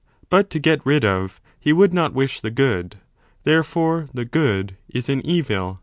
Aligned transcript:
But 0.31 0.49
to 0.49 0.57
get 0.57 0.83
rid 0.83 1.05
of, 1.05 1.39
he 1.59 1.71
would 1.71 1.93
not 1.93 2.11
wish 2.15 2.41
the 2.41 2.49
good: 2.49 2.95
therefore 3.43 4.07
the 4.11 4.25
good 4.25 4.75
is 4.89 5.09
an 5.09 5.23
evil. 5.23 5.79